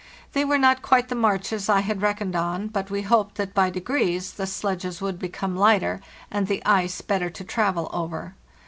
[0.33, 3.69] They were not quite the marches I had reckoned on, but we hoped that by
[3.69, 8.33] degrees the sledges would become lighter and the ice better to travel over.